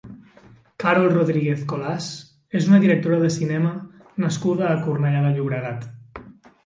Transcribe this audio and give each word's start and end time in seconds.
Carol 0.83 1.09
Rodríguez 1.17 1.61
Colás 1.73 2.07
és 2.61 2.67
una 2.71 2.79
directora 2.85 3.19
de 3.25 3.29
cinema 3.37 3.75
nascuda 4.25 4.67
a 4.71 4.81
Cornellà 4.87 5.23
de 5.27 5.35
Llobregat. 5.37 5.87